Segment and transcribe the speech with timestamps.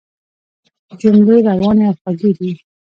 [0.99, 2.51] جملې روانې او خوږې دي.